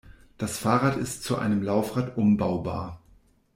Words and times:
Das 0.39 0.57
Fahrrad 0.57 0.97
ist 0.97 1.23
zu 1.23 1.37
einem 1.37 1.61
Laufrad 1.61 2.17
umbaubar. 2.17 3.03